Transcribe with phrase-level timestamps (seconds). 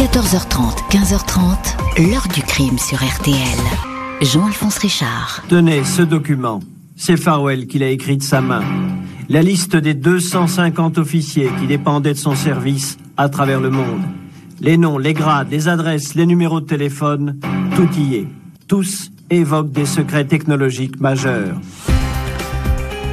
[0.00, 3.36] 14h30, 15h30, l'heure du crime sur RTL.
[4.22, 5.42] Jean-Alphonse Richard.
[5.50, 6.60] Tenez ce document.
[6.96, 8.62] C'est Farwell qui l'a écrit de sa main.
[9.28, 14.00] La liste des 250 officiers qui dépendaient de son service à travers le monde.
[14.62, 17.38] Les noms, les grades, les adresses, les numéros de téléphone,
[17.76, 18.28] tout y est.
[18.68, 21.60] Tous évoquent des secrets technologiques majeurs.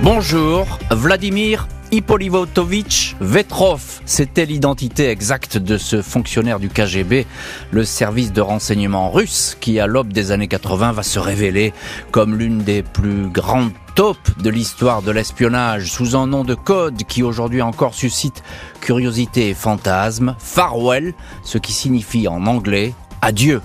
[0.04, 7.26] Bonjour, Vladimir Hippolyvotovitch Vetrov, c'était l'identité exacte de ce fonctionnaire du KGB,
[7.72, 11.74] le service de renseignement russe, qui à l'aube des années 80 va se révéler
[12.12, 17.04] comme l'une des plus grandes taupes de l'histoire de l'espionnage, sous un nom de code
[17.04, 18.44] qui aujourd'hui encore suscite
[18.82, 23.62] curiosité et fantasme, Farwell, ce qui signifie en anglais Adieu.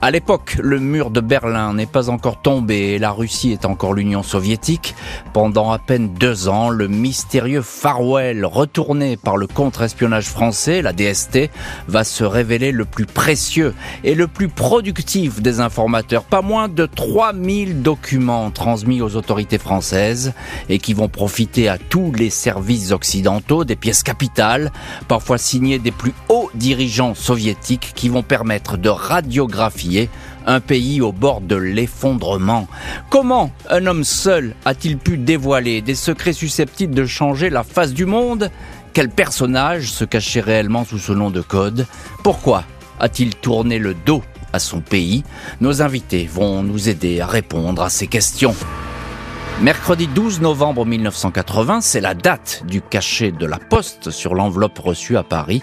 [0.00, 3.92] À l'époque, le mur de Berlin n'est pas encore tombé et la Russie est encore
[3.92, 4.94] l'Union soviétique.
[5.32, 11.50] Pendant à peine deux ans, le mystérieux Farwell, retourné par le contre-espionnage français, la DST,
[11.86, 16.24] va se révéler le plus précieux et le plus productif des informateurs.
[16.24, 20.32] Pas moins de 3000 documents transmis aux autorités françaises
[20.68, 24.72] et qui vont profiter à tous les services occidentaux, des pièces capitales,
[25.08, 30.08] parfois signées des plus hauts dirigeants soviétiques qui vont permettre de radiographier
[30.46, 32.66] un pays au bord de l'effondrement.
[33.10, 38.06] Comment un homme seul a-t-il pu dévoiler des secrets susceptibles de changer la face du
[38.06, 38.50] monde?
[38.92, 41.86] Quel personnage se cachait réellement sous ce nom de code?
[42.22, 42.64] Pourquoi
[43.00, 44.22] a-t-il tourné le dos
[44.52, 45.24] à son pays?
[45.60, 48.54] Nos invités vont nous aider à répondre à ces questions.
[49.60, 55.16] Mercredi 12 novembre 1980, c'est la date du cachet de la poste sur l'enveloppe reçue
[55.16, 55.62] à Paris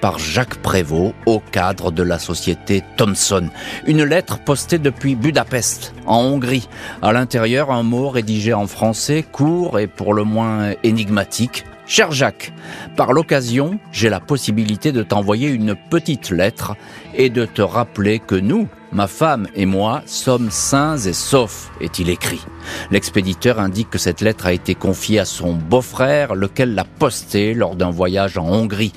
[0.00, 3.48] par Jacques Prévost au cadre de la société Thomson.
[3.86, 6.68] Une lettre postée depuis Budapest, en Hongrie.
[7.02, 11.64] À l'intérieur, un mot rédigé en français, court et pour le moins énigmatique.
[11.86, 12.52] Cher Jacques,
[12.94, 16.76] par l'occasion, j'ai la possibilité de t'envoyer une petite lettre
[17.14, 22.08] et de te rappeler que nous, ma femme et moi, sommes sains et saufs, est-il
[22.08, 22.46] écrit.
[22.92, 27.74] L'expéditeur indique que cette lettre a été confiée à son beau-frère, lequel l'a postée lors
[27.74, 28.92] d'un voyage en Hongrie.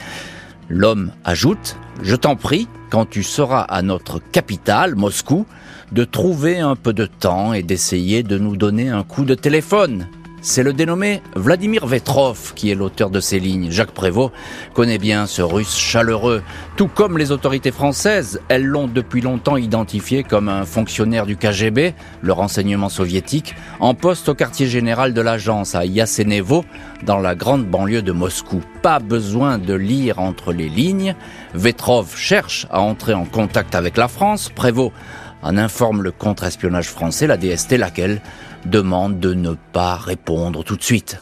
[0.69, 5.45] L'homme ajoute, je t'en prie, quand tu seras à notre capitale, Moscou,
[5.91, 10.07] de trouver un peu de temps et d'essayer de nous donner un coup de téléphone.
[10.45, 13.71] C'est le dénommé Vladimir Vetrov qui est l'auteur de ces lignes.
[13.71, 14.33] Jacques Prévost
[14.73, 16.43] connaît bien ce russe chaleureux.
[16.75, 21.93] Tout comme les autorités françaises, elles l'ont depuis longtemps identifié comme un fonctionnaire du KGB,
[22.21, 26.65] le renseignement soviétique, en poste au quartier général de l'agence à Yasenevo,
[27.03, 28.59] dans la grande banlieue de Moscou.
[28.81, 31.15] Pas besoin de lire entre les lignes.
[31.53, 34.51] Vetrov cherche à entrer en contact avec la France.
[34.53, 34.91] Prévost
[35.41, 38.21] en informe le contre-espionnage français, la DST, laquelle
[38.65, 41.17] demande de ne pas répondre tout de suite.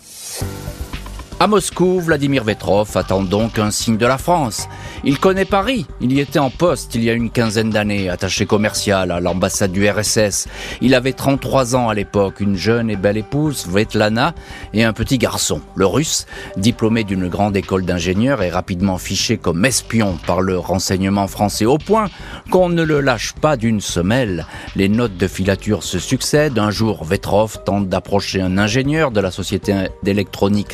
[1.42, 4.68] À Moscou, Vladimir Vetrov attend donc un signe de la France.
[5.04, 5.88] Il connaît Paris.
[6.00, 9.72] Il y était en poste il y a une quinzaine d'années, attaché commercial à l'ambassade
[9.72, 10.48] du RSS.
[10.82, 14.36] Il avait 33 ans à l'époque, une jeune et belle épouse, Svetlana,
[14.76, 15.62] et un petit garçon.
[15.74, 21.26] Le russe, diplômé d'une grande école d'ingénieurs, est rapidement fiché comme espion par le renseignement
[21.26, 22.12] français au point
[22.52, 24.46] qu'on ne le lâche pas d'une semelle.
[24.76, 26.60] Les notes de filature se succèdent.
[26.60, 29.74] Un jour, Vetrov tente d'approcher un ingénieur de la société
[30.04, 30.74] d'électronique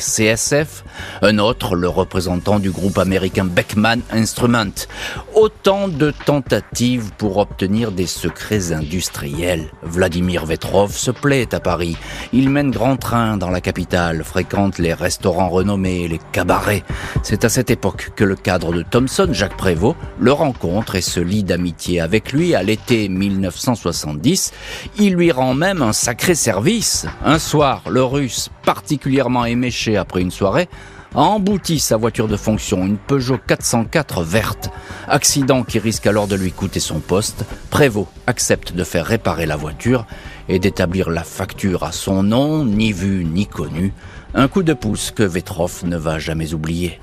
[1.22, 4.86] Un autre, le représentant du groupe américain Beckman Instrument.
[5.34, 9.70] Autant de tentatives pour obtenir des secrets industriels.
[9.82, 11.96] Vladimir Vetrov se plaît à Paris.
[12.32, 16.84] Il mène grand train dans la capitale, fréquente les restaurants renommés, les cabarets.
[17.22, 21.20] C'est à cette époque que le cadre de Thomson, Jacques Prévost, le rencontre et se
[21.20, 24.52] lie d'amitié avec lui à l'été 1970.
[24.98, 27.06] Il lui rend même un sacré service.
[27.24, 32.84] Un soir, le russe, particulièrement éméché après une soirée a embouti sa voiture de fonction,
[32.84, 34.70] une Peugeot 404 verte.
[35.06, 37.44] Accident qui risque alors de lui coûter son poste.
[37.70, 40.06] Prévost accepte de faire réparer la voiture
[40.48, 43.92] et d'établir la facture à son nom, ni vu ni connu.
[44.34, 47.00] Un coup de pouce que Vetrov ne va jamais oublier.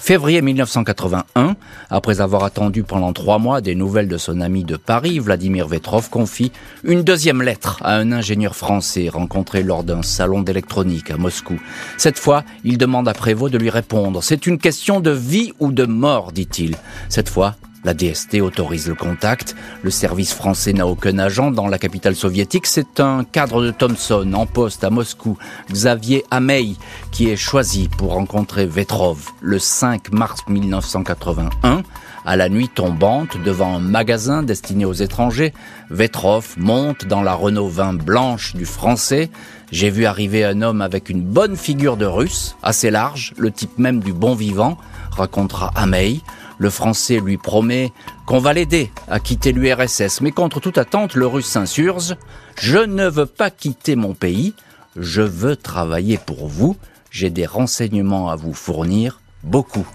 [0.00, 1.56] Février 1981,
[1.90, 6.08] après avoir attendu pendant trois mois des nouvelles de son ami de Paris, Vladimir Vetrov
[6.08, 6.50] confie
[6.84, 11.60] une deuxième lettre à un ingénieur français rencontré lors d'un salon d'électronique à Moscou.
[11.98, 14.22] Cette fois, il demande à Prévost de lui répondre.
[14.22, 16.76] C'est une question de vie ou de mort, dit-il.
[17.08, 19.54] Cette fois, la DST autorise le contact.
[19.82, 22.66] Le service français n'a aucun agent dans la capitale soviétique.
[22.66, 25.38] C'est un cadre de Thomson en poste à Moscou,
[25.70, 26.74] Xavier Amey,
[27.12, 31.82] qui est choisi pour rencontrer Vetrov le 5 mars 1981.
[32.24, 35.54] À la nuit tombante, devant un magasin destiné aux étrangers,
[35.88, 39.30] Vetrov monte dans la Renault 20 blanche du français.
[39.72, 43.78] J'ai vu arriver un homme avec une bonne figure de russe, assez large, le type
[43.78, 44.76] même du bon vivant,
[45.10, 46.20] racontera Amey.
[46.58, 47.92] Le Français lui promet
[48.26, 52.16] qu'on va l'aider à quitter l'URSS, mais contre toute attente, le Russe s'insurge.
[52.56, 54.54] Je ne veux pas quitter mon pays,
[54.96, 56.76] je veux travailler pour vous,
[57.10, 59.86] j'ai des renseignements à vous fournir, beaucoup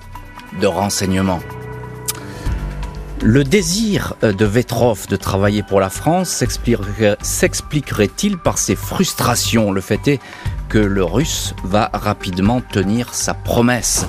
[0.61, 1.41] de renseignements.
[3.21, 6.29] Le désir de Vetrov de travailler pour la France
[7.21, 9.71] s'expliquerait-il par ses frustrations?
[9.71, 10.19] Le fait est
[10.67, 14.05] que le Russe va rapidement tenir sa promesse.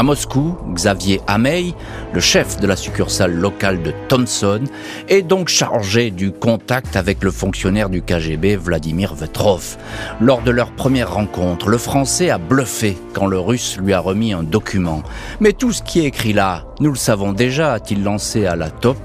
[0.00, 1.74] À Moscou, Xavier Hamey,
[2.14, 4.64] le chef de la succursale locale de Thomson,
[5.10, 9.76] est donc chargé du contact avec le fonctionnaire du KGB Vladimir Vetrov.
[10.18, 14.32] Lors de leur première rencontre, le Français a bluffé quand le Russe lui a remis
[14.32, 15.02] un document.
[15.38, 18.70] Mais tout ce qui est écrit là, nous le savons déjà, a-t-il lancé à la
[18.70, 18.96] top,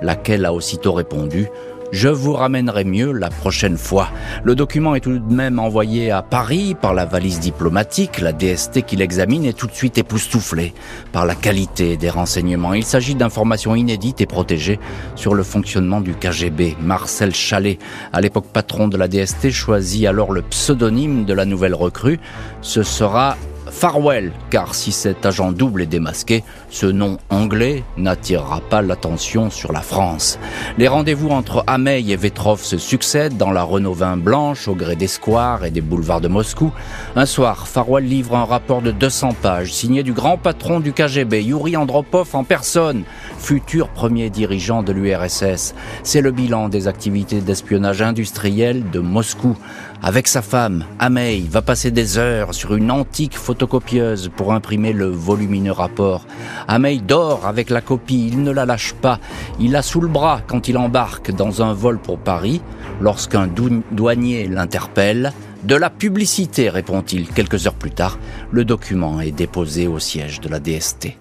[0.00, 1.48] laquelle a aussitôt répondu?
[1.92, 4.08] Je vous ramènerai mieux la prochaine fois.
[4.44, 8.20] Le document est tout de même envoyé à Paris par la valise diplomatique.
[8.20, 10.74] La DST qui l'examine est tout de suite époustouflée
[11.12, 12.74] par la qualité des renseignements.
[12.74, 14.80] Il s'agit d'informations inédites et protégées
[15.14, 16.76] sur le fonctionnement du KGB.
[16.80, 17.78] Marcel Chalet,
[18.12, 22.20] à l'époque patron de la DST, choisit alors le pseudonyme de la nouvelle recrue.
[22.62, 23.36] Ce sera
[23.78, 29.70] Farwell, car si cet agent double est démasqué, ce nom anglais n'attirera pas l'attention sur
[29.70, 30.38] la France.
[30.78, 34.96] Les rendez-vous entre Hamey et Vetrov se succèdent dans la Renault 20 blanche au gré
[34.96, 36.72] des squares et des boulevards de Moscou.
[37.16, 41.44] Un soir, Farwell livre un rapport de 200 pages signé du grand patron du KGB,
[41.44, 43.04] Yuri Andropov en personne,
[43.38, 45.74] futur premier dirigeant de l'URSS.
[46.02, 49.54] C'est le bilan des activités d'espionnage industriel de Moscou.
[50.06, 55.06] Avec sa femme, Amei va passer des heures sur une antique photocopieuse pour imprimer le
[55.06, 56.28] volumineux rapport.
[56.68, 59.18] Amei dort avec la copie, il ne la lâche pas.
[59.58, 62.62] Il l'a sous le bras quand il embarque dans un vol pour Paris.
[63.00, 63.48] Lorsqu'un
[63.90, 65.32] douanier l'interpelle,
[65.64, 67.26] de la publicité, répond-il.
[67.26, 68.16] Quelques heures plus tard,
[68.52, 71.18] le document est déposé au siège de la DST.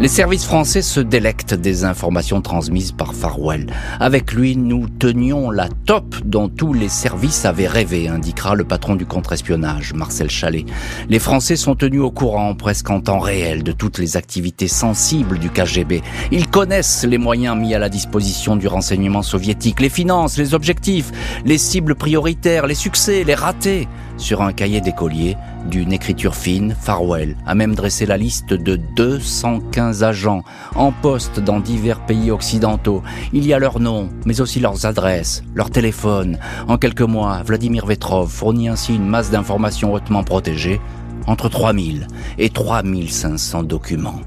[0.00, 3.72] Les services français se délectent des informations transmises par Farwell.
[4.00, 8.96] Avec lui, nous tenions la top dont tous les services avaient rêvé, indiquera le patron
[8.96, 10.66] du contre-espionnage, Marcel Chalet.
[11.08, 15.38] Les Français sont tenus au courant presque en temps réel de toutes les activités sensibles
[15.38, 16.02] du KGB.
[16.32, 21.12] Ils connaissent les moyens mis à la disposition du renseignement soviétique, les finances, les objectifs,
[21.44, 23.86] les cibles prioritaires, les succès, les ratés.
[24.16, 25.36] Sur un cahier d'écolier,
[25.70, 30.42] d'une écriture fine, Farwell a même dressé la liste de 215 agents
[30.74, 33.02] en poste dans divers pays occidentaux.
[33.32, 36.38] Il y a leurs noms, mais aussi leurs adresses, leurs téléphones.
[36.68, 40.80] En quelques mois, Vladimir Vetrov fournit ainsi une masse d'informations hautement protégées,
[41.26, 42.06] entre 3000
[42.38, 44.20] et 3500 documents.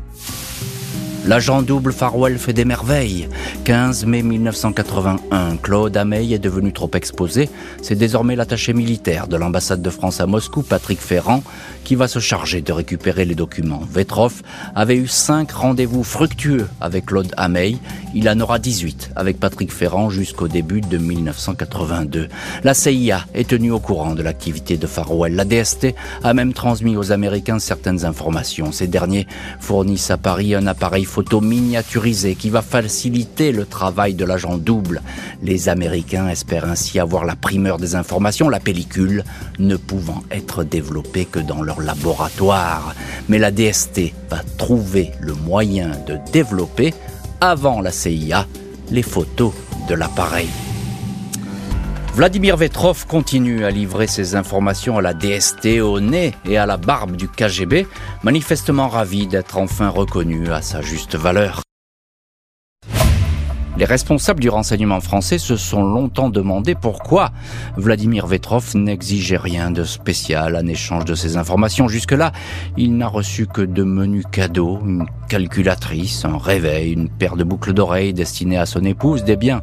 [1.27, 3.27] L'agent double Farwell fait des merveilles.
[3.65, 7.49] 15 mai 1981, Claude Hamey est devenu trop exposé.
[7.81, 11.43] C'est désormais l'attaché militaire de l'ambassade de France à Moscou, Patrick Ferrand,
[11.83, 13.81] qui va se charger de récupérer les documents.
[13.91, 14.41] Vetrov
[14.73, 17.75] avait eu cinq rendez-vous fructueux avec Claude Hamey.
[18.13, 22.29] Il en aura 18 avec Patrick Ferrand jusqu'au début de 1982.
[22.63, 25.35] La CIA est tenue au courant de l'activité de Farwell.
[25.35, 25.93] La DST
[26.23, 28.71] a même transmis aux Américains certaines informations.
[28.71, 29.27] Ces derniers
[29.59, 35.01] fournissent à Paris un appareil photo miniaturisée qui va faciliter le travail de l'agent double.
[35.41, 39.23] Les Américains espèrent ainsi avoir la primeur des informations, la pellicule
[39.57, 42.93] ne pouvant être développée que dans leur laboratoire.
[43.29, 46.93] Mais la DST va trouver le moyen de développer,
[47.41, 48.45] avant la CIA,
[48.91, 49.53] les photos
[49.89, 50.49] de l'appareil.
[52.17, 56.77] Vladimir Vetrov continue à livrer ses informations à la DST au nez et à la
[56.77, 57.85] barbe du KGB,
[58.23, 61.61] manifestement ravi d'être enfin reconnu à sa juste valeur.
[63.77, 67.29] Les responsables du renseignement français se sont longtemps demandé pourquoi
[67.75, 71.87] Vladimir Vetrov n'exigeait rien de spécial en échange de ces informations.
[71.87, 72.31] Jusque-là,
[72.77, 77.73] il n'a reçu que de menus cadeaux, une calculatrice, un réveil, une paire de boucles
[77.73, 79.61] d'oreilles destinées à son épouse, des biens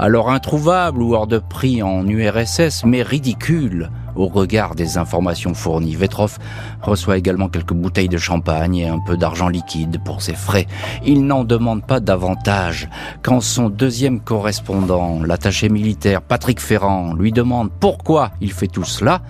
[0.00, 5.94] alors introuvable ou hors de prix en URSS, mais ridicule au regard des informations fournies.
[5.94, 6.38] Vetrov
[6.80, 10.66] reçoit également quelques bouteilles de champagne et un peu d'argent liquide pour ses frais.
[11.04, 12.88] Il n'en demande pas davantage.
[13.22, 19.20] Quand son deuxième correspondant, l'attaché militaire Patrick Ferrand, lui demande pourquoi il fait tout cela,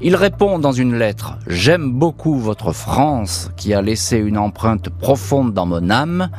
[0.00, 5.54] il répond dans une lettre «J'aime beaucoup votre France qui a laissé une empreinte profonde
[5.54, 6.30] dans mon âme»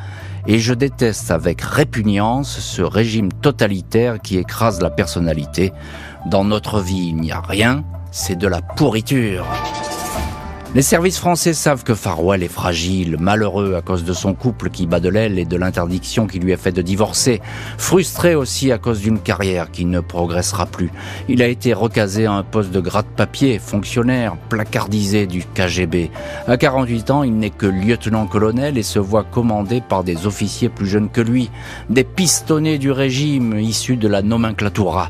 [0.47, 5.73] et je déteste avec répugnance ce régime totalitaire qui écrase la personnalité.
[6.25, 9.45] Dans notre vie, il n'y a rien, c'est de la pourriture.
[10.77, 14.85] Les services français savent que Farwell est fragile, malheureux à cause de son couple qui
[14.85, 17.41] bat de l'aile et de l'interdiction qui lui est faite de divorcer,
[17.79, 20.91] frustré aussi à cause d'une carrière qui ne progressera plus.
[21.29, 26.11] Il a été recasé à un poste de gratte-papier, fonctionnaire, placardisé du KGB.
[26.45, 30.85] À 48 ans, il n'est que lieutenant-colonel et se voit commandé par des officiers plus
[30.85, 31.49] jeunes que lui,
[31.89, 35.09] des pistonnés du régime issus de la nomenclatura.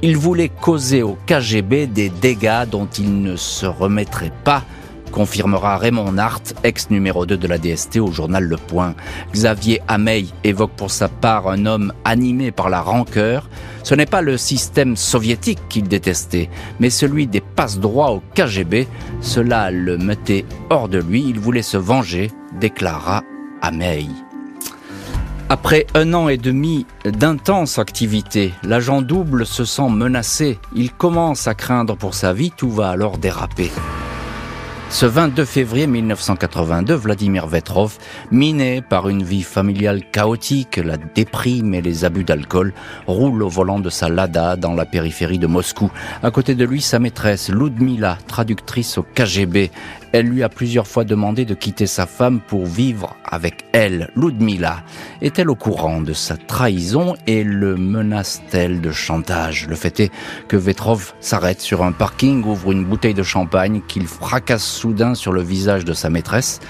[0.00, 4.62] Il voulait causer au KGB des dégâts dont il ne se remettrait pas
[5.08, 8.94] confirmera Raymond Nart, ex numéro 2 de la DST au journal Le Point.
[9.32, 13.48] Xavier Hamey évoque pour sa part un homme animé par la rancœur.
[13.82, 16.50] Ce n'est pas le système soviétique qu'il détestait,
[16.80, 18.86] mais celui des passe-droits au KGB.
[19.20, 23.22] Cela le mettait hors de lui, il voulait se venger, déclara
[23.62, 24.06] Hamey.
[25.50, 30.58] Après un an et demi d'intense activité, l'agent double se sent menacé.
[30.74, 33.70] Il commence à craindre pour sa vie, tout va alors déraper.
[34.90, 37.98] Ce 22 février 1982, Vladimir Vetrov,
[38.30, 42.72] miné par une vie familiale chaotique, la déprime et les abus d'alcool,
[43.06, 45.90] roule au volant de sa Lada dans la périphérie de Moscou.
[46.22, 49.70] À côté de lui, sa maîtresse, Ludmila, traductrice au KGB.
[50.12, 54.10] Elle lui a plusieurs fois demandé de quitter sa femme pour vivre avec elle.
[54.16, 54.82] Ludmila
[55.20, 59.66] est-elle au courant de sa trahison et le menace-t-elle de chantage?
[59.68, 60.10] Le fait est
[60.48, 65.32] que Vetrov s'arrête sur un parking, ouvre une bouteille de champagne qu'il fracasse soudain sur
[65.32, 66.60] le visage de sa maîtresse.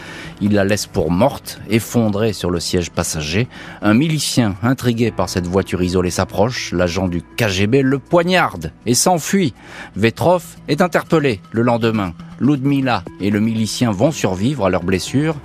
[0.41, 3.49] Il la laisse pour morte, effondrée sur le siège passager.
[3.83, 6.73] Un milicien, intrigué par cette voiture isolée, s'approche.
[6.73, 9.55] L'agent du KGB le poignarde et s'enfuit.
[9.97, 12.15] Vetrov est interpellé le lendemain.
[12.41, 15.37] Ludmila et le milicien vont survivre à leurs blessures,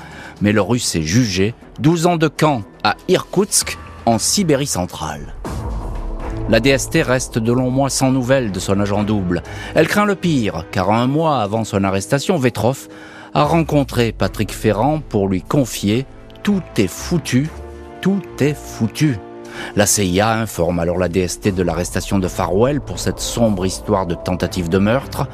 [0.42, 1.54] mais le russe est jugé.
[1.80, 5.34] 12 ans de camp à Irkoutsk, en Sibérie centrale.
[6.50, 9.44] La DST reste de longs mois sans nouvelles de son agent double.
[9.76, 12.90] Elle craint le pire, car un mois avant son arrestation, Vetrov
[13.34, 16.06] a rencontré Patrick Ferrand pour lui confier
[16.44, 17.50] Tout est foutu,
[18.02, 19.18] tout est foutu.
[19.76, 24.16] La CIA informe alors la DST de l'arrestation de Farwell pour cette sombre histoire de
[24.16, 25.28] tentative de meurtre.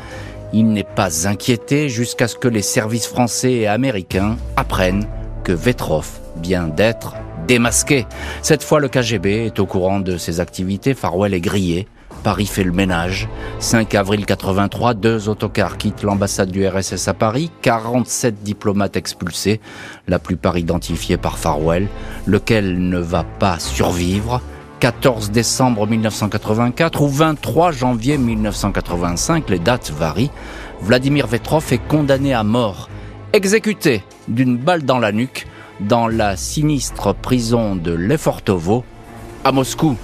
[0.52, 5.08] Il n'est pas inquiété jusqu'à ce que les services français et américains apprennent
[5.44, 6.08] que Vetrov
[6.42, 7.14] vient d'être
[7.48, 8.08] démasqué.
[8.42, 10.96] Cette fois, le KGB est au courant de ses activités.
[10.96, 11.88] Farwell est grillé.
[12.24, 13.30] Paris fait le ménage.
[13.60, 19.62] 5 avril 83, deux autocars quittent l'ambassade du RSS à Paris, 47 diplomates expulsés,
[20.08, 21.88] la plupart identifiés par Farwell,
[22.26, 24.42] lequel ne va pas survivre?
[24.80, 30.32] 14 décembre 1984 ou 23 janvier 1985, les dates varient,
[30.82, 32.90] Vladimir Vetrov est condamné à mort,
[33.34, 35.48] exécuté d'une balle dans la nuque
[35.82, 38.86] dans la sinistre prison de Lefortovo
[39.44, 39.98] à Moscou.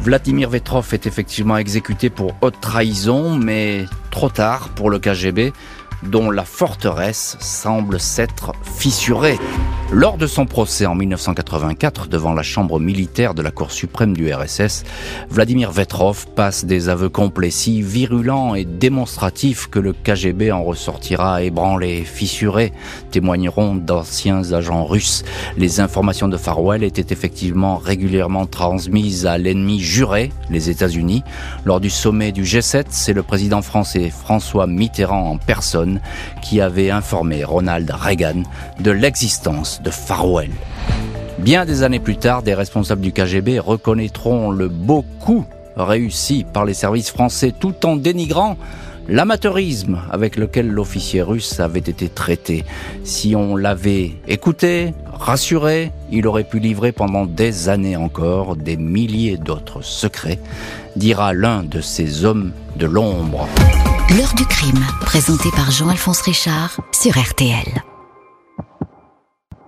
[0.00, 5.52] Vladimir Vetrov est effectivement exécuté pour haute trahison, mais trop tard pour le KGB,
[6.04, 9.38] dont la forteresse semble s'être fissurée.
[9.92, 14.32] Lors de son procès en 1984 devant la chambre militaire de la Cour suprême du
[14.32, 14.82] RSS,
[15.30, 17.50] Vladimir Vetrov passe des aveux complets
[17.82, 22.72] virulents et démonstratifs que le KGB en ressortira ébranlé, fissuré,
[23.10, 25.22] témoigneront d'anciens agents russes.
[25.56, 31.22] Les informations de Farwell étaient effectivement régulièrement transmises à l'ennemi juré, les États-Unis.
[31.64, 36.00] Lors du sommet du G7, c'est le président français François Mitterrand en personne
[36.42, 38.42] qui avait informé Ronald Reagan
[38.80, 40.50] de l'existence de Farwell.
[41.38, 45.44] Bien des années plus tard, des responsables du KGB reconnaîtront le beau coup
[45.76, 48.56] réussi par les services français tout en dénigrant
[49.08, 52.64] l'amateurisme avec lequel l'officier russe avait été traité.
[53.04, 59.36] Si on l'avait écouté, rassuré, il aurait pu livrer pendant des années encore des milliers
[59.36, 60.38] d'autres secrets,
[60.96, 63.48] dira l'un de ces hommes de l'ombre.
[64.16, 67.93] L'heure du crime, présenté par Jean-Alphonse Richard sur RTL.